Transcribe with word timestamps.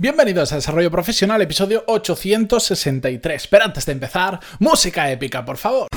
Bienvenidos 0.00 0.50
a 0.50 0.54
Desarrollo 0.54 0.90
Profesional, 0.90 1.42
episodio 1.42 1.84
863. 1.86 3.46
Pero 3.48 3.64
antes 3.66 3.84
de 3.84 3.92
empezar, 3.92 4.40
música 4.58 5.10
épica, 5.10 5.44
por 5.44 5.58
favor. 5.58 5.88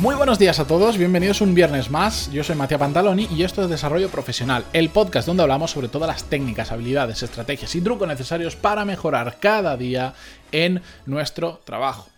Muy 0.00 0.14
buenos 0.14 0.38
días 0.38 0.58
a 0.58 0.66
todos, 0.66 0.96
bienvenidos 0.96 1.42
un 1.42 1.54
viernes 1.54 1.90
más. 1.90 2.32
Yo 2.32 2.42
soy 2.42 2.56
Matías 2.56 2.80
Pantaloni 2.80 3.28
y 3.36 3.42
esto 3.42 3.62
es 3.62 3.68
Desarrollo 3.68 4.08
Profesional, 4.08 4.64
el 4.72 4.88
podcast 4.88 5.26
donde 5.26 5.42
hablamos 5.42 5.72
sobre 5.72 5.88
todas 5.88 6.08
las 6.08 6.24
técnicas, 6.24 6.72
habilidades, 6.72 7.22
estrategias 7.22 7.74
y 7.74 7.82
trucos 7.82 8.08
necesarios 8.08 8.56
para 8.56 8.86
mejorar 8.86 9.36
cada 9.40 9.76
día 9.76 10.14
en 10.52 10.80
nuestro 11.04 11.60
trabajo. 11.64 12.08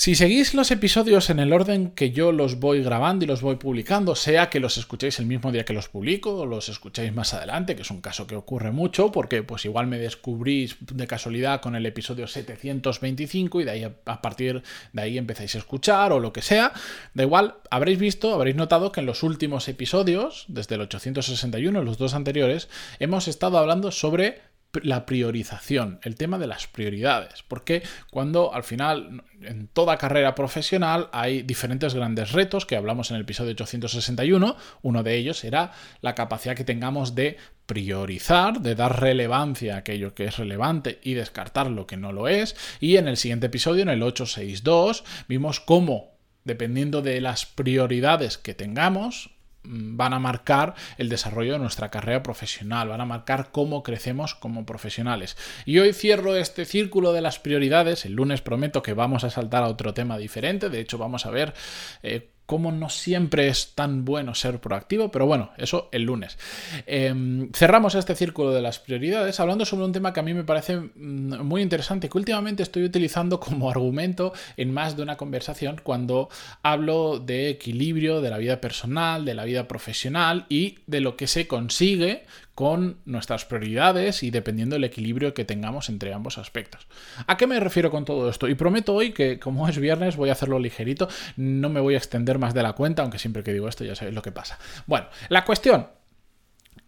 Si 0.00 0.14
seguís 0.14 0.54
los 0.54 0.70
episodios 0.70 1.28
en 1.28 1.40
el 1.40 1.52
orden 1.52 1.90
que 1.90 2.12
yo 2.12 2.30
los 2.30 2.60
voy 2.60 2.84
grabando 2.84 3.24
y 3.24 3.26
los 3.26 3.42
voy 3.42 3.56
publicando, 3.56 4.14
sea 4.14 4.48
que 4.48 4.60
los 4.60 4.78
escuchéis 4.78 5.18
el 5.18 5.26
mismo 5.26 5.50
día 5.50 5.64
que 5.64 5.72
los 5.72 5.88
publico 5.88 6.36
o 6.36 6.46
los 6.46 6.68
escuchéis 6.68 7.12
más 7.12 7.34
adelante, 7.34 7.74
que 7.74 7.82
es 7.82 7.90
un 7.90 8.00
caso 8.00 8.24
que 8.24 8.36
ocurre 8.36 8.70
mucho, 8.70 9.10
porque 9.10 9.42
pues 9.42 9.64
igual 9.64 9.88
me 9.88 9.98
descubrís 9.98 10.76
de 10.78 11.08
casualidad 11.08 11.60
con 11.60 11.74
el 11.74 11.84
episodio 11.84 12.28
725 12.28 13.60
y 13.60 13.64
de 13.64 13.70
ahí 13.72 13.82
a 13.82 14.22
partir 14.22 14.62
de 14.92 15.02
ahí 15.02 15.18
empezáis 15.18 15.56
a 15.56 15.58
escuchar 15.58 16.12
o 16.12 16.20
lo 16.20 16.32
que 16.32 16.42
sea, 16.42 16.72
da 17.14 17.24
igual, 17.24 17.56
habréis 17.68 17.98
visto, 17.98 18.32
habréis 18.32 18.54
notado 18.54 18.92
que 18.92 19.00
en 19.00 19.06
los 19.06 19.24
últimos 19.24 19.66
episodios, 19.66 20.44
desde 20.46 20.76
el 20.76 20.82
861, 20.82 21.82
los 21.82 21.98
dos 21.98 22.14
anteriores, 22.14 22.68
hemos 23.00 23.26
estado 23.26 23.58
hablando 23.58 23.90
sobre 23.90 24.42
la 24.82 25.06
priorización, 25.06 25.98
el 26.02 26.16
tema 26.16 26.38
de 26.38 26.46
las 26.46 26.66
prioridades, 26.66 27.42
porque 27.48 27.82
cuando 28.10 28.52
al 28.52 28.64
final 28.64 29.24
en 29.40 29.66
toda 29.68 29.96
carrera 29.96 30.34
profesional 30.34 31.08
hay 31.12 31.42
diferentes 31.42 31.94
grandes 31.94 32.32
retos 32.32 32.66
que 32.66 32.76
hablamos 32.76 33.10
en 33.10 33.16
el 33.16 33.22
episodio 33.22 33.52
861, 33.52 34.56
uno 34.82 35.02
de 35.02 35.16
ellos 35.16 35.42
era 35.44 35.72
la 36.02 36.14
capacidad 36.14 36.54
que 36.54 36.64
tengamos 36.64 37.14
de 37.14 37.38
priorizar, 37.66 38.60
de 38.60 38.74
dar 38.74 39.00
relevancia 39.00 39.74
a 39.74 39.78
aquello 39.78 40.14
que 40.14 40.24
es 40.24 40.36
relevante 40.36 41.00
y 41.02 41.14
descartar 41.14 41.70
lo 41.70 41.86
que 41.86 41.96
no 41.96 42.12
lo 42.12 42.28
es, 42.28 42.54
y 42.78 42.96
en 42.96 43.08
el 43.08 43.16
siguiente 43.16 43.46
episodio, 43.46 43.82
en 43.82 43.88
el 43.88 44.02
862, 44.02 45.04
vimos 45.28 45.60
cómo 45.60 46.18
dependiendo 46.44 47.02
de 47.02 47.20
las 47.20 47.46
prioridades 47.46 48.38
que 48.38 48.54
tengamos, 48.54 49.30
van 49.62 50.12
a 50.12 50.18
marcar 50.18 50.74
el 50.96 51.08
desarrollo 51.08 51.54
de 51.54 51.58
nuestra 51.58 51.90
carrera 51.90 52.22
profesional, 52.22 52.88
van 52.88 53.00
a 53.00 53.06
marcar 53.06 53.50
cómo 53.50 53.82
crecemos 53.82 54.34
como 54.34 54.66
profesionales. 54.66 55.36
Y 55.66 55.78
hoy 55.78 55.92
cierro 55.92 56.36
este 56.36 56.64
círculo 56.64 57.12
de 57.12 57.20
las 57.20 57.38
prioridades, 57.38 58.04
el 58.04 58.12
lunes 58.12 58.40
prometo 58.40 58.82
que 58.82 58.94
vamos 58.94 59.24
a 59.24 59.30
saltar 59.30 59.62
a 59.62 59.68
otro 59.68 59.94
tema 59.94 60.18
diferente, 60.18 60.70
de 60.70 60.80
hecho 60.80 60.98
vamos 60.98 61.26
a 61.26 61.30
ver... 61.30 61.54
Eh, 62.02 62.30
cómo 62.48 62.72
no 62.72 62.88
siempre 62.88 63.48
es 63.48 63.74
tan 63.74 64.06
bueno 64.06 64.34
ser 64.34 64.58
proactivo, 64.58 65.10
pero 65.10 65.26
bueno, 65.26 65.50
eso 65.58 65.90
el 65.92 66.04
lunes. 66.04 66.38
Em, 66.86 67.52
cerramos 67.52 67.94
este 67.94 68.14
círculo 68.14 68.52
de 68.52 68.62
las 68.62 68.78
prioridades 68.78 69.38
hablando 69.38 69.66
sobre 69.66 69.84
un 69.84 69.92
tema 69.92 70.14
que 70.14 70.20
a 70.20 70.22
mí 70.22 70.32
me 70.32 70.44
parece 70.44 70.78
mm, 70.78 71.42
muy 71.42 71.60
interesante, 71.60 72.08
que 72.08 72.16
últimamente 72.16 72.62
estoy 72.62 72.84
utilizando 72.84 73.38
como 73.48 73.70
argumento 73.70 74.32
en 74.56 74.72
más 74.72 74.96
de 74.96 75.02
una 75.02 75.18
conversación 75.18 75.78
cuando 75.82 76.30
hablo 76.62 77.18
de 77.18 77.50
equilibrio 77.50 78.22
de 78.22 78.30
la 78.30 78.38
vida 78.38 78.62
personal, 78.62 79.26
de 79.26 79.34
la 79.34 79.44
vida 79.44 79.68
profesional 79.68 80.46
y 80.48 80.78
de 80.86 81.02
lo 81.02 81.18
que 81.18 81.26
se 81.26 81.46
consigue 81.46 82.24
con 82.58 82.98
nuestras 83.04 83.44
prioridades 83.44 84.24
y 84.24 84.32
dependiendo 84.32 84.74
del 84.74 84.82
equilibrio 84.82 85.32
que 85.32 85.44
tengamos 85.44 85.88
entre 85.90 86.12
ambos 86.12 86.38
aspectos. 86.38 86.88
¿A 87.28 87.36
qué 87.36 87.46
me 87.46 87.60
refiero 87.60 87.92
con 87.92 88.04
todo 88.04 88.28
esto? 88.28 88.48
Y 88.48 88.56
prometo 88.56 88.96
hoy 88.96 89.12
que 89.12 89.38
como 89.38 89.68
es 89.68 89.78
viernes 89.78 90.16
voy 90.16 90.30
a 90.30 90.32
hacerlo 90.32 90.58
ligerito, 90.58 91.08
no 91.36 91.68
me 91.68 91.78
voy 91.78 91.94
a 91.94 91.98
extender 91.98 92.40
más 92.40 92.54
de 92.54 92.64
la 92.64 92.72
cuenta, 92.72 93.02
aunque 93.02 93.20
siempre 93.20 93.44
que 93.44 93.52
digo 93.52 93.68
esto 93.68 93.84
ya 93.84 93.94
sabéis 93.94 94.16
lo 94.16 94.22
que 94.22 94.32
pasa. 94.32 94.58
Bueno, 94.86 95.06
la 95.28 95.44
cuestión 95.44 95.86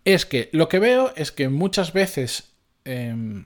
es 0.05 0.27
que 0.27 0.51
lo 0.53 0.69
que 0.69 0.81
veo 0.81 1.13
es 1.15 1.31
que 1.31 1.49
muchas 1.49 1.93
veces... 1.93 2.53
Em, 2.85 3.45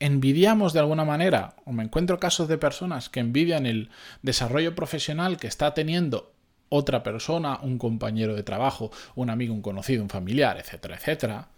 envidiamos 0.00 0.72
de 0.72 0.78
alguna 0.78 1.04
manera, 1.04 1.56
o 1.64 1.72
me 1.72 1.82
encuentro 1.82 2.20
casos 2.20 2.46
de 2.46 2.56
personas 2.56 3.08
que 3.08 3.18
envidian 3.18 3.66
el 3.66 3.90
desarrollo 4.22 4.76
profesional 4.76 5.38
que 5.38 5.48
está 5.48 5.74
teniendo 5.74 6.32
otra 6.68 7.02
persona, 7.02 7.60
un 7.62 7.78
compañero 7.78 8.34
de 8.34 8.42
trabajo, 8.42 8.90
un 9.14 9.30
amigo, 9.30 9.54
un 9.54 9.62
conocido, 9.62 10.02
un 10.02 10.08
familiar, 10.08 10.58
etcétera, 10.58 10.96
etcétera. 10.96 11.48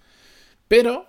Pero 0.68 1.06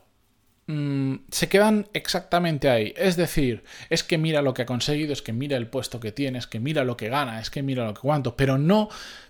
mm, 0.67 1.15
se 1.31 1.49
quedan 1.49 1.87
exactamente 1.93 2.69
ahí. 2.69 2.93
Es 2.97 3.15
decir, 3.15 3.63
es 3.89 4.03
que 4.03 4.17
mira 4.17 4.41
lo 4.41 4.53
que 4.53 4.63
ha 4.63 4.65
conseguido, 4.65 5.13
es 5.13 5.21
que 5.21 5.33
mira 5.33 5.57
el 5.57 5.67
puesto 5.67 5.99
que 5.99 6.11
tiene, 6.11 6.39
es 6.39 6.47
que 6.47 6.59
mira 6.59 6.83
lo 6.83 6.97
que 6.97 7.09
gana, 7.09 7.39
es 7.39 7.49
que 7.49 7.63
mira 7.63 7.85
lo 7.85 7.93
que 7.93 8.01
cuánto, 8.01 8.35
pero 8.35 8.57
no 8.57 8.89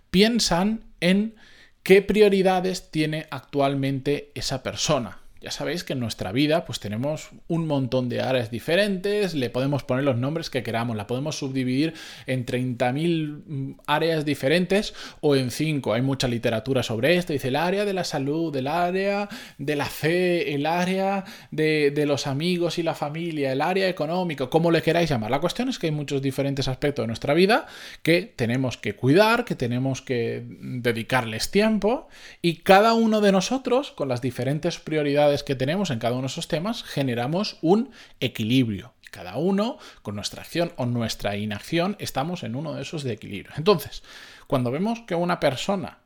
piensan 0.09 0.83
en 0.99 1.35
qué 1.83 2.01
prioridades 2.01 2.91
tiene 2.91 3.27
actualmente 3.31 4.31
esa 4.35 4.63
persona. 4.63 5.20
Ya 5.41 5.49
sabéis 5.49 5.83
que 5.83 5.93
en 5.93 5.99
nuestra 5.99 6.31
vida 6.31 6.65
pues 6.65 6.79
tenemos 6.79 7.31
un 7.47 7.65
montón 7.65 8.09
de 8.09 8.21
áreas 8.21 8.51
diferentes, 8.51 9.33
le 9.33 9.49
podemos 9.49 9.83
poner 9.83 10.03
los 10.03 10.15
nombres 10.15 10.51
que 10.51 10.61
queramos, 10.61 10.95
la 10.95 11.07
podemos 11.07 11.35
subdividir 11.35 11.95
en 12.27 12.45
30.000 12.45 13.41
mm, 13.47 13.71
áreas 13.87 14.23
diferentes 14.23 14.93
o 15.19 15.35
en 15.35 15.49
5. 15.49 15.93
Hay 15.93 16.03
mucha 16.03 16.27
literatura 16.27 16.83
sobre 16.83 17.15
esto, 17.17 17.33
dice 17.33 17.47
el 17.47 17.55
área 17.55 17.85
de 17.85 17.93
la 17.93 18.03
salud, 18.03 18.55
el 18.55 18.67
área 18.67 19.29
de 19.57 19.75
la 19.75 19.85
fe, 19.85 20.53
el 20.53 20.67
área 20.67 21.25
de, 21.49 21.89
de 21.89 22.05
los 22.05 22.27
amigos 22.27 22.77
y 22.77 22.83
la 22.83 22.93
familia, 22.93 23.51
el 23.51 23.61
área 23.61 23.89
económico, 23.89 24.51
como 24.51 24.69
le 24.69 24.83
queráis 24.83 25.09
llamar. 25.09 25.31
La 25.31 25.41
cuestión 25.41 25.69
es 25.69 25.79
que 25.79 25.87
hay 25.87 25.91
muchos 25.91 26.21
diferentes 26.21 26.67
aspectos 26.67 27.01
de 27.01 27.07
nuestra 27.07 27.33
vida 27.33 27.65
que 28.03 28.21
tenemos 28.21 28.77
que 28.77 28.95
cuidar, 28.95 29.43
que 29.43 29.55
tenemos 29.55 30.03
que 30.03 30.43
dedicarles 30.45 31.49
tiempo 31.49 32.09
y 32.43 32.57
cada 32.57 32.93
uno 32.93 33.21
de 33.21 33.31
nosotros 33.31 33.89
con 33.89 34.07
las 34.07 34.21
diferentes 34.21 34.77
prioridades 34.77 35.30
que 35.43 35.55
tenemos 35.55 35.89
en 35.89 35.99
cada 35.99 36.13
uno 36.13 36.23
de 36.23 36.27
esos 36.27 36.47
temas, 36.47 36.83
generamos 36.83 37.57
un 37.61 37.91
equilibrio. 38.19 38.93
Cada 39.11 39.35
uno, 39.35 39.77
con 40.01 40.15
nuestra 40.15 40.41
acción 40.41 40.71
o 40.77 40.85
nuestra 40.85 41.35
inacción, 41.35 41.97
estamos 41.99 42.43
en 42.43 42.55
uno 42.55 42.73
de 42.73 42.81
esos 42.81 43.03
de. 43.03 43.53
Entonces, 43.57 44.03
cuando 44.47 44.71
vemos 44.71 45.01
que 45.01 45.15
una 45.15 45.39
persona 45.39 45.99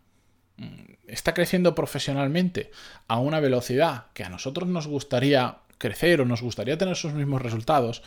mm, 0.58 0.94
está 1.08 1.34
creciendo 1.34 1.76
profesionalmente 1.76 2.72
a 3.08 3.20
una 3.20 3.40
velocidad 3.40 4.08
que 4.14 4.24
a 4.24 4.30
nosotros 4.30 4.68
nos 4.68 4.88
gustaría 4.88 5.60
crecer 5.78 6.22
o 6.22 6.26
nos 6.26 6.42
gustaría 6.42 6.78
tener 6.78 6.96
sus 6.96 7.14
mismos 7.14 7.42
resultados, 7.42 8.02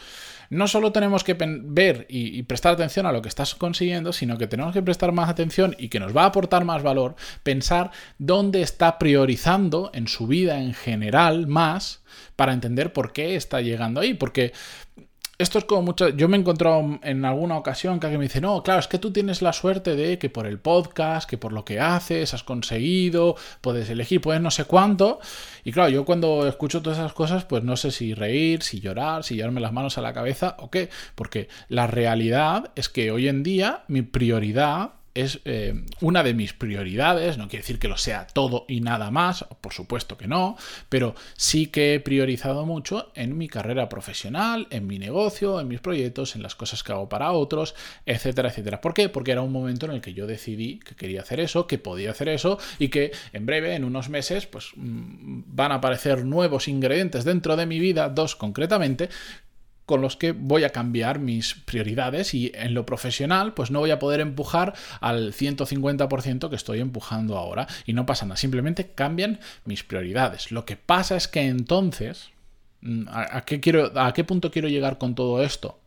no 0.50 0.66
solo 0.68 0.92
tenemos 0.92 1.24
que 1.24 1.36
ver 1.38 2.06
y, 2.08 2.42
prestar 2.44 2.74
atención 2.74 3.06
a 3.06 3.12
lo 3.12 3.22
que 3.22 3.28
estás 3.28 3.54
consiguiendo, 3.54 4.12
sino 4.12 4.38
que 4.38 4.46
tenemos 4.46 4.72
que 4.72 4.82
prestar 4.82 5.12
más 5.12 5.28
atención 5.28 5.76
y 5.78 5.88
que 5.88 6.00
nos 6.00 6.16
va 6.16 6.22
a 6.22 6.26
aportar 6.26 6.64
más 6.64 6.82
valor, 6.82 7.16
pensar 7.42 7.90
dónde 8.18 8.62
está 8.62 8.98
priorizando 8.98 9.90
en 9.94 10.08
su 10.08 10.26
vida 10.26 10.60
en 10.60 10.74
general 10.74 11.46
más 11.46 12.02
para 12.36 12.52
entender 12.52 12.92
por 12.92 13.12
qué 13.12 13.36
está 13.36 13.60
llegando 13.60 14.00
ahí. 14.00 14.14
Porque 14.14 14.52
esto 15.38 15.58
es 15.58 15.64
como 15.64 15.82
mucho. 15.82 16.08
Yo 16.08 16.28
me 16.28 16.36
he 16.36 16.40
encontrado 16.40 16.98
en 17.02 17.24
alguna 17.24 17.56
ocasión 17.56 18.00
que 18.00 18.06
alguien 18.06 18.18
me 18.18 18.26
dice: 18.26 18.40
No, 18.40 18.62
claro, 18.64 18.80
es 18.80 18.88
que 18.88 18.98
tú 18.98 19.12
tienes 19.12 19.40
la 19.40 19.52
suerte 19.52 19.94
de 19.94 20.18
que 20.18 20.28
por 20.30 20.46
el 20.46 20.58
podcast, 20.58 21.30
que 21.30 21.38
por 21.38 21.52
lo 21.52 21.64
que 21.64 21.78
haces, 21.78 22.34
has 22.34 22.42
conseguido, 22.42 23.36
puedes 23.60 23.88
elegir, 23.88 24.20
puedes 24.20 24.42
no 24.42 24.50
sé 24.50 24.64
cuánto. 24.64 25.20
Y 25.62 25.70
claro, 25.70 25.90
yo 25.90 26.04
cuando 26.04 26.48
escucho 26.48 26.82
todas 26.82 26.98
esas 26.98 27.12
cosas, 27.12 27.44
pues 27.44 27.62
no 27.62 27.76
sé 27.76 27.92
si 27.92 28.14
reír, 28.14 28.64
si 28.64 28.80
llorar, 28.80 29.22
si 29.22 29.36
llevarme 29.36 29.60
las 29.60 29.72
manos 29.72 29.96
a 29.96 30.02
la 30.02 30.12
cabeza 30.12 30.56
o 30.58 30.70
qué. 30.70 30.90
Porque 31.14 31.48
la 31.68 31.86
realidad 31.86 32.72
es 32.74 32.88
que 32.88 33.12
hoy 33.12 33.28
en 33.28 33.44
día 33.44 33.84
mi 33.86 34.02
prioridad 34.02 34.97
es 35.14 35.40
eh, 35.44 35.84
una 36.00 36.22
de 36.22 36.34
mis 36.34 36.52
prioridades, 36.52 37.38
no 37.38 37.48
quiere 37.48 37.62
decir 37.62 37.78
que 37.78 37.88
lo 37.88 37.96
sea 37.96 38.26
todo 38.26 38.64
y 38.68 38.80
nada 38.80 39.10
más, 39.10 39.44
por 39.60 39.72
supuesto 39.72 40.16
que 40.16 40.28
no, 40.28 40.56
pero 40.88 41.14
sí 41.36 41.66
que 41.66 41.94
he 41.94 42.00
priorizado 42.00 42.66
mucho 42.66 43.10
en 43.14 43.36
mi 43.36 43.48
carrera 43.48 43.88
profesional, 43.88 44.66
en 44.70 44.86
mi 44.86 44.98
negocio, 44.98 45.60
en 45.60 45.68
mis 45.68 45.80
proyectos, 45.80 46.36
en 46.36 46.42
las 46.42 46.54
cosas 46.54 46.82
que 46.82 46.92
hago 46.92 47.08
para 47.08 47.32
otros, 47.32 47.74
etcétera, 48.06 48.50
etcétera. 48.50 48.80
¿Por 48.80 48.94
qué? 48.94 49.08
Porque 49.08 49.32
era 49.32 49.42
un 49.42 49.52
momento 49.52 49.86
en 49.86 49.92
el 49.92 50.00
que 50.00 50.14
yo 50.14 50.26
decidí 50.26 50.78
que 50.80 50.94
quería 50.94 51.22
hacer 51.22 51.40
eso, 51.40 51.66
que 51.66 51.78
podía 51.78 52.10
hacer 52.10 52.28
eso 52.28 52.58
y 52.78 52.88
que 52.88 53.12
en 53.32 53.46
breve, 53.46 53.74
en 53.74 53.84
unos 53.84 54.08
meses, 54.08 54.46
pues 54.46 54.70
mm, 54.76 55.42
van 55.46 55.72
a 55.72 55.76
aparecer 55.76 56.24
nuevos 56.24 56.68
ingredientes 56.68 57.24
dentro 57.24 57.56
de 57.56 57.66
mi 57.66 57.78
vida, 57.78 58.08
dos 58.08 58.36
concretamente, 58.36 59.08
con 59.88 60.02
los 60.02 60.18
que 60.18 60.32
voy 60.32 60.64
a 60.64 60.70
cambiar 60.70 61.18
mis 61.18 61.54
prioridades 61.54 62.34
y 62.34 62.52
en 62.54 62.74
lo 62.74 62.84
profesional 62.84 63.54
pues 63.54 63.70
no 63.70 63.80
voy 63.80 63.90
a 63.90 63.98
poder 63.98 64.20
empujar 64.20 64.74
al 65.00 65.32
150% 65.32 66.50
que 66.50 66.56
estoy 66.56 66.80
empujando 66.80 67.38
ahora 67.38 67.66
y 67.86 67.94
no 67.94 68.04
pasa 68.04 68.26
nada, 68.26 68.36
simplemente 68.36 68.90
cambian 68.94 69.40
mis 69.64 69.84
prioridades. 69.84 70.52
Lo 70.52 70.66
que 70.66 70.76
pasa 70.76 71.16
es 71.16 71.26
que 71.26 71.40
entonces, 71.40 72.28
mm, 72.82 73.04
¿a, 73.08 73.46
qué, 73.46 73.60
quiero, 73.60 73.90
a 73.98 74.12
qué 74.12 74.24
punto 74.24 74.50
quiero 74.50 74.68
llegar 74.68 74.98
con 74.98 75.14
todo 75.14 75.42
esto? 75.42 75.80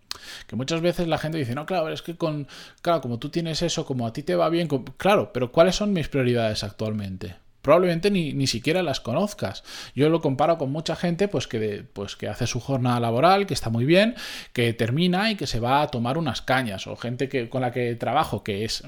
Que 0.47 0.55
muchas 0.55 0.81
veces 0.81 1.07
la 1.07 1.19
gente 1.19 1.37
dice, 1.37 1.53
no, 1.53 1.67
claro, 1.67 1.89
es 1.89 2.01
que 2.01 2.15
con, 2.15 2.47
claro, 2.81 3.01
como 3.01 3.19
tú 3.19 3.29
tienes 3.29 3.61
eso, 3.61 3.85
como 3.85 4.07
a 4.07 4.13
ti 4.13 4.23
te 4.23 4.33
va 4.33 4.49
bien, 4.49 4.67
claro, 4.97 5.31
pero 5.31 5.51
¿cuáles 5.51 5.75
son 5.75 5.93
mis 5.93 6.09
prioridades 6.09 6.63
actualmente? 6.63 7.35
Probablemente 7.61 8.11
ni, 8.11 8.33
ni, 8.33 8.47
siquiera 8.47 8.83
las 8.83 8.99
conozcas. 8.99 9.63
Yo 9.95 10.09
lo 10.09 10.21
comparo 10.21 10.57
con 10.57 10.71
mucha 10.71 10.95
gente 10.95 11.27
pues 11.27 11.47
que, 11.47 11.83
pues 11.93 12.15
que 12.15 12.27
hace 12.27 12.47
su 12.47 12.59
jornada 12.59 12.99
laboral, 12.99 13.45
que 13.45 13.53
está 13.53 13.69
muy 13.69 13.85
bien, 13.85 14.15
que 14.53 14.73
termina 14.73 15.31
y 15.31 15.35
que 15.35 15.47
se 15.47 15.59
va 15.59 15.81
a 15.81 15.87
tomar 15.87 16.17
unas 16.17 16.41
cañas, 16.41 16.87
o 16.87 16.95
gente 16.95 17.29
que, 17.29 17.49
con 17.49 17.61
la 17.61 17.71
que 17.71 17.95
trabajo 17.95 18.43
que, 18.43 18.65
es, 18.65 18.83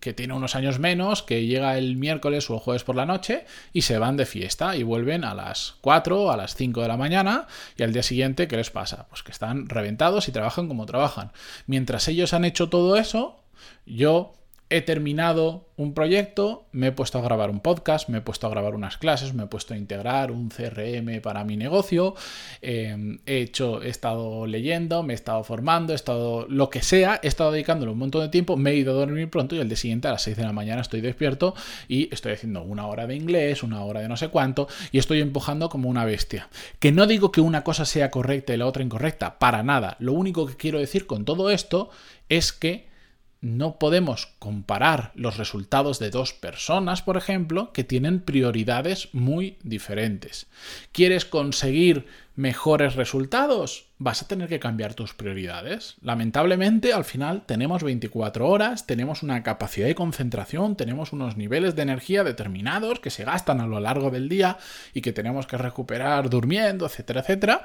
que 0.00 0.12
tiene 0.12 0.34
unos 0.34 0.56
años 0.56 0.78
menos, 0.78 1.22
que 1.22 1.46
llega 1.46 1.78
el 1.78 1.96
miércoles 1.96 2.48
o 2.50 2.54
el 2.54 2.60
jueves 2.60 2.84
por 2.84 2.96
la 2.96 3.06
noche 3.06 3.44
y 3.72 3.82
se 3.82 3.98
van 3.98 4.16
de 4.16 4.26
fiesta 4.26 4.76
y 4.76 4.82
vuelven 4.82 5.24
a 5.24 5.34
las 5.34 5.76
4, 5.80 6.30
a 6.30 6.36
las 6.36 6.54
5 6.54 6.82
de 6.82 6.88
la 6.88 6.96
mañana 6.96 7.46
y 7.76 7.82
al 7.82 7.92
día 7.92 8.02
siguiente, 8.02 8.48
¿qué 8.48 8.56
les 8.56 8.70
pasa? 8.70 9.06
Pues 9.08 9.22
que 9.22 9.32
están 9.32 9.68
reventados 9.68 10.28
y 10.28 10.32
trabajan 10.32 10.68
como 10.68 10.86
trabajan. 10.86 11.32
Mientras 11.66 12.08
ellos 12.08 12.32
han 12.32 12.44
hecho 12.44 12.68
todo 12.68 12.96
eso, 12.96 13.40
yo 13.84 14.34
he 14.68 14.82
terminado 14.82 15.68
un 15.76 15.94
proyecto, 15.94 16.66
me 16.72 16.88
he 16.88 16.92
puesto 16.92 17.18
a 17.18 17.22
grabar 17.22 17.50
un 17.50 17.60
podcast, 17.60 18.08
me 18.08 18.18
he 18.18 18.20
puesto 18.20 18.46
a 18.46 18.50
grabar 18.50 18.74
unas 18.74 18.96
clases, 18.96 19.34
me 19.34 19.44
he 19.44 19.46
puesto 19.46 19.74
a 19.74 19.76
integrar 19.76 20.32
un 20.32 20.48
CRM 20.48 21.20
para 21.20 21.44
mi 21.44 21.56
negocio, 21.56 22.14
em, 22.62 23.20
he 23.26 23.38
hecho, 23.38 23.82
he 23.82 23.90
estado 23.90 24.46
leyendo, 24.46 25.02
me 25.02 25.12
he 25.12 25.14
estado 25.14 25.44
formando, 25.44 25.92
he 25.92 25.96
estado 25.96 26.46
lo 26.48 26.70
que 26.70 26.82
sea, 26.82 27.20
he 27.22 27.28
estado 27.28 27.52
dedicándole 27.52 27.92
un 27.92 27.98
montón 27.98 28.22
de 28.22 28.28
tiempo, 28.28 28.56
me 28.56 28.70
he 28.70 28.76
ido 28.76 28.92
a 28.92 28.96
dormir 28.96 29.30
pronto 29.30 29.54
y 29.54 29.60
al 29.60 29.68
día 29.68 29.76
siguiente 29.76 30.08
a 30.08 30.12
las 30.12 30.22
6 30.22 30.36
de 30.36 30.42
la 30.42 30.52
mañana 30.52 30.80
estoy 30.80 31.00
despierto 31.00 31.54
y 31.86 32.12
estoy 32.12 32.32
haciendo 32.32 32.62
una 32.62 32.86
hora 32.86 33.06
de 33.06 33.14
inglés, 33.14 33.62
una 33.62 33.84
hora 33.84 34.00
de 34.00 34.08
no 34.08 34.16
sé 34.16 34.28
cuánto 34.28 34.66
y 34.90 34.98
estoy 34.98 35.20
empujando 35.20 35.68
como 35.68 35.88
una 35.88 36.04
bestia. 36.04 36.48
Que 36.80 36.90
no 36.90 37.06
digo 37.06 37.30
que 37.30 37.40
una 37.40 37.62
cosa 37.62 37.84
sea 37.84 38.10
correcta 38.10 38.52
y 38.52 38.56
la 38.56 38.66
otra 38.66 38.82
incorrecta, 38.82 39.38
para 39.38 39.62
nada. 39.62 39.96
Lo 40.00 40.12
único 40.12 40.46
que 40.46 40.56
quiero 40.56 40.78
decir 40.80 41.06
con 41.06 41.24
todo 41.24 41.50
esto 41.50 41.90
es 42.28 42.52
que 42.52 42.95
no 43.40 43.78
podemos 43.78 44.26
comparar 44.38 45.12
los 45.14 45.36
resultados 45.36 45.98
de 45.98 46.10
dos 46.10 46.32
personas, 46.32 47.02
por 47.02 47.16
ejemplo, 47.16 47.72
que 47.72 47.84
tienen 47.84 48.20
prioridades 48.20 49.08
muy 49.12 49.58
diferentes. 49.62 50.46
¿Quieres 50.92 51.24
conseguir 51.24 52.06
mejores 52.34 52.96
resultados? 52.96 53.86
Vas 53.98 54.22
a 54.22 54.28
tener 54.28 54.48
que 54.48 54.58
cambiar 54.58 54.94
tus 54.94 55.14
prioridades. 55.14 55.96
Lamentablemente, 56.00 56.92
al 56.92 57.04
final 57.04 57.44
tenemos 57.46 57.82
24 57.82 58.48
horas, 58.48 58.86
tenemos 58.86 59.22
una 59.22 59.42
capacidad 59.42 59.86
de 59.86 59.94
concentración, 59.94 60.76
tenemos 60.76 61.12
unos 61.12 61.36
niveles 61.36 61.76
de 61.76 61.82
energía 61.82 62.24
determinados 62.24 63.00
que 63.00 63.10
se 63.10 63.24
gastan 63.24 63.60
a 63.60 63.66
lo 63.66 63.80
largo 63.80 64.10
del 64.10 64.28
día 64.28 64.58
y 64.94 65.02
que 65.02 65.12
tenemos 65.12 65.46
que 65.46 65.58
recuperar 65.58 66.30
durmiendo, 66.30 66.86
etcétera, 66.86 67.20
etcétera. 67.20 67.64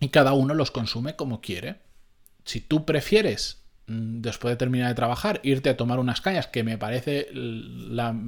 Y 0.00 0.08
cada 0.08 0.32
uno 0.32 0.54
los 0.54 0.70
consume 0.70 1.16
como 1.16 1.40
quiere. 1.40 1.76
Si 2.44 2.60
tú 2.60 2.86
prefieres 2.86 3.60
después 3.90 4.52
de 4.52 4.56
terminar 4.56 4.88
de 4.88 4.94
trabajar, 4.94 5.40
irte 5.42 5.70
a 5.70 5.76
tomar 5.76 5.98
unas 5.98 6.20
cañas, 6.20 6.46
que 6.46 6.62
me 6.62 6.78
parece 6.78 7.28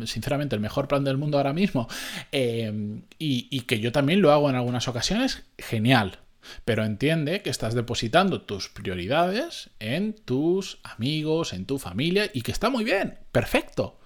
sinceramente 0.06 0.56
el 0.56 0.60
mejor 0.60 0.88
plan 0.88 1.04
del 1.04 1.18
mundo 1.18 1.38
ahora 1.38 1.52
mismo, 1.52 1.88
em, 2.32 3.02
y 3.18 3.60
que 3.62 3.80
yo 3.80 3.92
también 3.92 4.20
lo 4.20 4.32
hago 4.32 4.50
en 4.50 4.56
algunas 4.56 4.88
ocasiones, 4.88 5.44
genial. 5.58 6.18
Pero 6.64 6.84
entiende 6.84 7.42
que 7.42 7.50
estás 7.50 7.74
depositando 7.74 8.42
tus 8.42 8.68
prioridades 8.68 9.70
en 9.78 10.14
tus 10.14 10.78
amigos, 10.82 11.52
en 11.52 11.66
tu 11.66 11.78
familia, 11.78 12.30
y 12.32 12.42
que 12.42 12.52
está 12.52 12.68
muy 12.68 12.84
bien, 12.84 13.18
perfecto. 13.30 13.98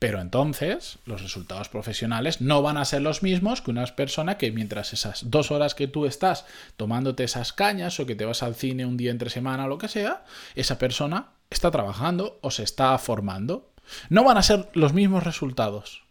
Pero 0.00 0.22
entonces 0.22 0.98
los 1.04 1.22
resultados 1.22 1.68
profesionales 1.68 2.40
no 2.40 2.62
van 2.62 2.78
a 2.78 2.86
ser 2.86 3.02
los 3.02 3.22
mismos 3.22 3.60
que 3.60 3.70
una 3.70 3.84
persona 3.84 4.38
que 4.38 4.50
mientras 4.50 4.94
esas 4.94 5.30
dos 5.30 5.50
horas 5.50 5.74
que 5.74 5.88
tú 5.88 6.06
estás 6.06 6.46
tomándote 6.78 7.22
esas 7.22 7.52
cañas 7.52 8.00
o 8.00 8.06
que 8.06 8.14
te 8.14 8.24
vas 8.24 8.42
al 8.42 8.54
cine 8.54 8.86
un 8.86 8.96
día 8.96 9.10
entre 9.10 9.28
semana 9.28 9.66
o 9.66 9.68
lo 9.68 9.76
que 9.76 9.88
sea, 9.88 10.24
esa 10.54 10.78
persona 10.78 11.34
está 11.50 11.70
trabajando 11.70 12.38
o 12.40 12.50
se 12.50 12.62
está 12.62 12.96
formando. 12.96 13.74
No 14.08 14.24
van 14.24 14.38
a 14.38 14.42
ser 14.42 14.70
los 14.72 14.94
mismos 14.94 15.22
resultados. 15.22 16.02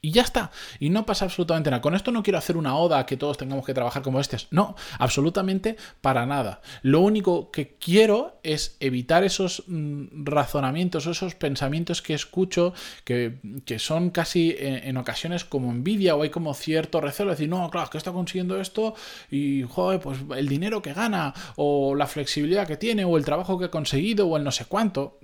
Y 0.00 0.12
ya 0.12 0.22
está. 0.22 0.50
Y 0.78 0.90
no 0.90 1.04
pasa 1.06 1.24
absolutamente 1.24 1.70
nada. 1.70 1.80
Con 1.80 1.94
esto 1.94 2.12
no 2.12 2.22
quiero 2.22 2.38
hacer 2.38 2.56
una 2.56 2.76
oda 2.76 3.00
a 3.00 3.06
que 3.06 3.16
todos 3.16 3.36
tengamos 3.36 3.66
que 3.66 3.74
trabajar 3.74 4.02
como 4.02 4.20
estos. 4.20 4.48
No, 4.50 4.76
absolutamente 4.98 5.76
para 6.00 6.24
nada. 6.26 6.60
Lo 6.82 7.00
único 7.00 7.50
que 7.50 7.76
quiero 7.76 8.38
es 8.42 8.76
evitar 8.80 9.24
esos 9.24 9.64
mm, 9.66 10.24
razonamientos, 10.24 11.06
esos 11.06 11.34
pensamientos 11.34 12.02
que 12.02 12.14
escucho 12.14 12.74
que, 13.04 13.38
son 13.78 14.10
casi 14.10 14.54
en, 14.58 14.96
ocasiones 14.96 15.44
como 15.44 15.70
envidia 15.70 16.14
o 16.14 16.22
hay 16.22 16.30
como 16.30 16.54
cierto 16.54 17.00
recelo. 17.00 17.30
Decir, 17.30 17.48
no, 17.48 17.68
claro, 17.70 17.90
que 17.90 17.98
está 17.98 18.12
consiguiendo 18.12 18.60
esto 18.60 18.94
y, 19.30 19.62
joder, 19.62 20.00
pues 20.00 20.18
el 20.36 20.48
dinero 20.48 20.80
que 20.82 20.92
gana 20.92 21.34
o 21.56 21.94
la 21.94 22.06
flexibilidad 22.06 22.66
que 22.66 22.76
tiene 22.76 23.04
o 23.04 23.16
el 23.16 23.24
trabajo 23.24 23.58
que 23.58 23.66
ha 23.66 23.70
conseguido 23.70 24.28
o 24.28 24.36
el 24.36 24.44
no 24.44 24.52
sé 24.52 24.64
cuánto. 24.66 25.18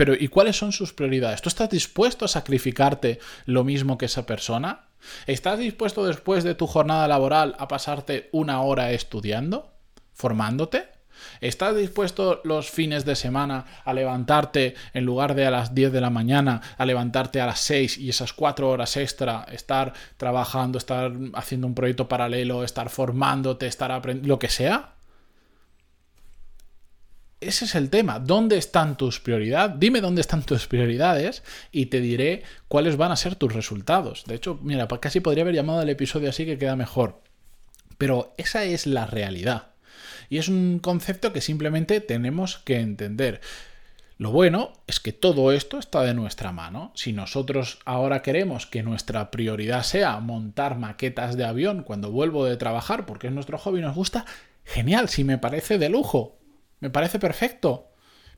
Pero 0.00 0.14
¿y 0.14 0.28
cuáles 0.28 0.56
son 0.56 0.72
sus 0.72 0.94
prioridades? 0.94 1.42
¿Tú 1.42 1.50
estás 1.50 1.68
dispuesto 1.68 2.24
a 2.24 2.28
sacrificarte 2.28 3.18
lo 3.44 3.64
mismo 3.64 3.98
que 3.98 4.06
esa 4.06 4.24
persona? 4.24 4.86
¿Estás 5.26 5.58
dispuesto 5.58 6.06
después 6.06 6.42
de 6.42 6.54
tu 6.54 6.66
jornada 6.66 7.06
laboral 7.06 7.54
a 7.58 7.68
pasarte 7.68 8.30
una 8.32 8.62
hora 8.62 8.92
estudiando? 8.92 9.74
¿Formándote? 10.14 10.88
¿Estás 11.42 11.76
dispuesto 11.76 12.40
los 12.44 12.70
fines 12.70 13.04
de 13.04 13.14
semana 13.14 13.66
a 13.84 13.92
levantarte 13.92 14.74
en 14.94 15.04
lugar 15.04 15.34
de 15.34 15.44
a 15.44 15.50
las 15.50 15.74
10 15.74 15.92
de 15.92 16.00
la 16.00 16.08
mañana, 16.08 16.62
a 16.78 16.86
levantarte 16.86 17.42
a 17.42 17.46
las 17.46 17.60
6 17.60 17.98
y 17.98 18.08
esas 18.08 18.32
4 18.32 18.70
horas 18.70 18.96
extra, 18.96 19.44
estar 19.52 19.92
trabajando, 20.16 20.78
estar 20.78 21.12
haciendo 21.34 21.66
un 21.66 21.74
proyecto 21.74 22.08
paralelo, 22.08 22.64
estar 22.64 22.88
formándote, 22.88 23.66
estar 23.66 23.92
aprendiendo, 23.92 24.28
lo 24.28 24.38
que 24.38 24.48
sea? 24.48 24.94
Ese 27.40 27.64
es 27.64 27.74
el 27.74 27.88
tema. 27.90 28.18
¿Dónde 28.18 28.58
están 28.58 28.96
tus 28.96 29.20
prioridades? 29.20 29.78
Dime 29.78 30.00
dónde 30.00 30.20
están 30.20 30.42
tus 30.42 30.66
prioridades 30.66 31.42
y 31.72 31.86
te 31.86 32.00
diré 32.00 32.42
cuáles 32.68 32.96
van 32.96 33.12
a 33.12 33.16
ser 33.16 33.34
tus 33.34 33.52
resultados. 33.52 34.24
De 34.26 34.34
hecho, 34.34 34.58
mira, 34.62 34.86
casi 34.86 35.20
podría 35.20 35.42
haber 35.42 35.54
llamado 35.54 35.82
el 35.82 35.88
episodio 35.88 36.28
así 36.28 36.44
que 36.44 36.58
queda 36.58 36.76
mejor. 36.76 37.22
Pero 37.96 38.34
esa 38.36 38.64
es 38.64 38.86
la 38.86 39.06
realidad. 39.06 39.68
Y 40.28 40.38
es 40.38 40.48
un 40.48 40.78
concepto 40.80 41.32
que 41.32 41.40
simplemente 41.40 42.00
tenemos 42.00 42.58
que 42.58 42.80
entender. 42.80 43.40
Lo 44.18 44.32
bueno 44.32 44.74
es 44.86 45.00
que 45.00 45.14
todo 45.14 45.50
esto 45.50 45.78
está 45.78 46.02
de 46.02 46.12
nuestra 46.12 46.52
mano. 46.52 46.92
Si 46.94 47.14
nosotros 47.14 47.78
ahora 47.86 48.20
queremos 48.20 48.66
que 48.66 48.82
nuestra 48.82 49.30
prioridad 49.30 49.82
sea 49.82 50.20
montar 50.20 50.76
maquetas 50.76 51.38
de 51.38 51.44
avión 51.44 51.82
cuando 51.84 52.10
vuelvo 52.10 52.44
de 52.44 52.58
trabajar, 52.58 53.06
porque 53.06 53.28
es 53.28 53.32
nuestro 53.32 53.56
hobby 53.56 53.78
y 53.78 53.82
nos 53.82 53.96
gusta, 53.96 54.26
genial, 54.64 55.08
si 55.08 55.24
me 55.24 55.38
parece 55.38 55.78
de 55.78 55.88
lujo. 55.88 56.39
Me 56.80 56.90
parece 56.90 57.18
perfecto. 57.18 57.86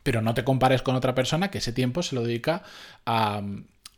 Pero 0.02 0.20
no 0.20 0.34
te 0.34 0.42
compares 0.44 0.82
con 0.82 0.96
otra 0.96 1.14
persona 1.14 1.50
que 1.50 1.58
ese 1.58 1.72
tiempo 1.72 2.02
se 2.02 2.16
lo 2.16 2.22
dedica 2.22 2.62
a, 3.06 3.40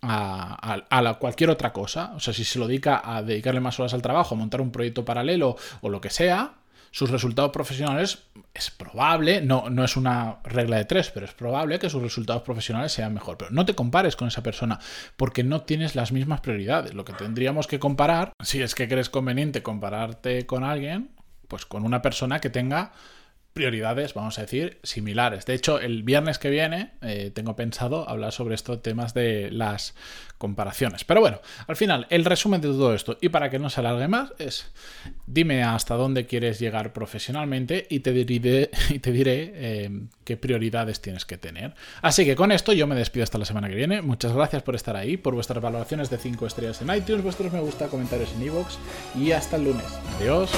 a, 0.02 1.16
cualquier 1.18 1.50
otra 1.50 1.72
cosa. 1.72 2.12
O 2.14 2.20
sea, 2.20 2.34
si 2.34 2.44
se 2.44 2.58
lo 2.58 2.66
dedica 2.66 3.00
a 3.04 3.22
dedicarle 3.22 3.60
más 3.60 3.78
horas 3.80 3.94
al 3.94 4.02
trabajo, 4.02 4.34
a 4.34 4.38
montar 4.38 4.60
un 4.60 4.70
proyecto 4.70 5.04
paralelo 5.04 5.56
o 5.80 5.88
lo 5.88 6.00
que 6.00 6.10
sea, 6.10 6.54
sus 6.90 7.10
resultados 7.10 7.50
profesionales 7.50 8.22
es 8.54 8.70
probable, 8.70 9.40
no, 9.40 9.68
no 9.68 9.82
es 9.82 9.96
una 9.96 10.38
regla 10.44 10.76
de 10.76 10.84
tres, 10.84 11.10
pero 11.10 11.26
es 11.26 11.32
probable 11.32 11.80
que 11.80 11.90
sus 11.90 12.00
resultados 12.00 12.42
profesionales 12.42 12.92
sean 12.92 13.12
mejor. 13.12 13.36
Pero 13.36 13.50
no 13.50 13.64
te 13.64 13.74
compares 13.74 14.14
con 14.14 14.28
esa 14.28 14.44
persona 14.44 14.78
porque 15.16 15.42
no 15.42 15.62
tienes 15.62 15.96
las 15.96 16.12
mismas 16.12 16.40
prioridades. 16.40 16.94
Lo 16.94 17.04
que 17.04 17.12
tendríamos 17.12 17.66
que 17.66 17.80
comparar, 17.80 18.32
si 18.44 18.62
es 18.62 18.76
que 18.76 18.86
crees 18.86 19.10
conveniente 19.10 19.62
compararte 19.62 20.46
con 20.46 20.62
alguien, 20.62 21.10
pues 21.48 21.66
con 21.66 21.84
una 21.84 22.00
persona 22.00 22.38
que 22.38 22.50
tenga 22.50 22.92
prioridades, 23.54 24.14
vamos 24.14 24.38
a 24.38 24.42
decir, 24.42 24.78
similares. 24.82 25.46
De 25.46 25.54
hecho, 25.54 25.78
el 25.78 26.02
viernes 26.02 26.38
que 26.38 26.50
viene 26.50 26.90
eh, 27.00 27.30
tengo 27.32 27.54
pensado 27.56 28.06
hablar 28.08 28.32
sobre 28.32 28.56
estos 28.56 28.82
temas 28.82 29.14
de 29.14 29.48
las 29.50 29.94
comparaciones. 30.38 31.04
Pero 31.04 31.20
bueno, 31.20 31.40
al 31.68 31.76
final, 31.76 32.06
el 32.10 32.24
resumen 32.24 32.60
de 32.60 32.68
todo 32.68 32.94
esto, 32.94 33.16
y 33.20 33.28
para 33.28 33.50
que 33.50 33.60
no 33.60 33.70
se 33.70 33.80
alargue 33.80 34.08
más, 34.08 34.32
es 34.38 34.72
dime 35.26 35.62
hasta 35.62 35.94
dónde 35.94 36.26
quieres 36.26 36.58
llegar 36.58 36.92
profesionalmente 36.92 37.86
y 37.88 38.00
te 38.00 38.12
diré, 38.12 38.70
y 38.90 38.98
te 38.98 39.12
diré 39.12 39.52
eh, 39.54 39.90
qué 40.24 40.36
prioridades 40.36 41.00
tienes 41.00 41.24
que 41.24 41.38
tener. 41.38 41.74
Así 42.02 42.24
que 42.24 42.34
con 42.34 42.50
esto 42.50 42.72
yo 42.72 42.88
me 42.88 42.96
despido 42.96 43.22
hasta 43.22 43.38
la 43.38 43.44
semana 43.44 43.68
que 43.68 43.76
viene. 43.76 44.02
Muchas 44.02 44.32
gracias 44.32 44.64
por 44.64 44.74
estar 44.74 44.96
ahí, 44.96 45.16
por 45.16 45.34
vuestras 45.34 45.62
valoraciones 45.62 46.10
de 46.10 46.18
5 46.18 46.46
estrellas 46.46 46.82
en 46.82 46.92
iTunes, 46.92 47.22
vuestros 47.22 47.52
me 47.52 47.60
gusta, 47.60 47.86
comentarios 47.86 48.32
en 48.34 48.42
iVoox 48.42 48.76
y 49.16 49.30
hasta 49.30 49.56
el 49.56 49.64
lunes. 49.64 49.86
Adiós. 50.18 50.50